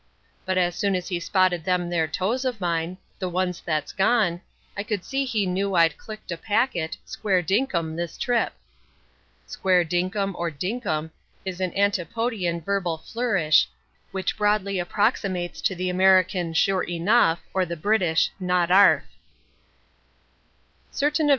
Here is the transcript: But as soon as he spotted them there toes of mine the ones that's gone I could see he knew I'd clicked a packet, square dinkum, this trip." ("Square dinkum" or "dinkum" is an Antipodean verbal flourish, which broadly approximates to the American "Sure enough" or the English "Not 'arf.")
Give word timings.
But 0.47 0.57
as 0.57 0.75
soon 0.75 0.95
as 0.95 1.09
he 1.09 1.19
spotted 1.19 1.63
them 1.63 1.87
there 1.91 2.07
toes 2.07 2.43
of 2.43 2.59
mine 2.59 2.97
the 3.19 3.29
ones 3.29 3.61
that's 3.63 3.91
gone 3.91 4.41
I 4.75 4.81
could 4.81 5.05
see 5.05 5.25
he 5.25 5.45
knew 5.45 5.75
I'd 5.75 5.95
clicked 5.95 6.31
a 6.31 6.37
packet, 6.37 6.97
square 7.05 7.43
dinkum, 7.43 7.95
this 7.95 8.17
trip." 8.17 8.53
("Square 9.45 9.85
dinkum" 9.85 10.33
or 10.39 10.49
"dinkum" 10.49 11.11
is 11.45 11.61
an 11.61 11.71
Antipodean 11.77 12.61
verbal 12.61 12.97
flourish, 12.97 13.69
which 14.09 14.37
broadly 14.39 14.79
approximates 14.79 15.61
to 15.61 15.75
the 15.75 15.91
American 15.91 16.55
"Sure 16.55 16.81
enough" 16.81 17.39
or 17.53 17.63
the 17.63 17.75
English 17.79 18.31
"Not 18.39 18.71
'arf.") 18.71 19.03